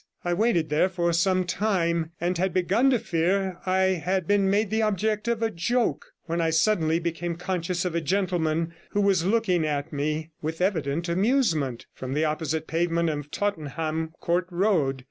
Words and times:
I 0.25 0.33
waited 0.33 0.69
there 0.69 0.89
for 0.89 1.13
some 1.13 1.45
time, 1.45 2.09
and 2.19 2.35
had 2.35 2.55
begun 2.55 2.89
to 2.89 2.97
fear 2.97 3.59
I 3.67 4.01
had 4.03 4.25
been 4.27 4.49
made 4.49 4.71
the 4.71 4.81
object 4.81 5.27
of 5.27 5.43
a 5.43 5.51
joke, 5.51 6.13
when 6.23 6.41
I 6.41 6.49
suddenly 6.49 6.97
became 6.97 7.35
conscious 7.35 7.85
of 7.85 7.93
a 7.93 8.01
gentleman 8.01 8.73
who 8.93 9.01
was 9.01 9.25
looking 9.25 9.63
at 9.63 9.93
me 9.93 10.31
with 10.41 10.59
evident 10.59 11.07
amusement 11.07 11.85
from 11.93 12.15
the 12.15 12.25
opposite 12.25 12.65
pavement 12.65 13.11
of 13.11 13.29
Tottenham 13.29 14.15
Court 14.19 14.47
Road. 14.49 14.99